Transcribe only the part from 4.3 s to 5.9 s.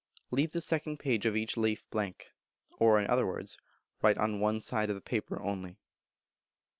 one side of the paper only.